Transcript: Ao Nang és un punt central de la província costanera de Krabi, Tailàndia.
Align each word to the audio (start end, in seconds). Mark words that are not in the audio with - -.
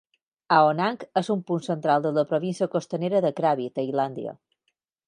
Ao 0.55 0.69
Nang 0.79 0.97
és 1.21 1.29
un 1.35 1.43
punt 1.51 1.63
central 1.67 2.07
de 2.09 2.15
la 2.17 2.25
província 2.35 2.71
costanera 2.77 3.25
de 3.29 3.35
Krabi, 3.43 3.71
Tailàndia. 3.79 4.37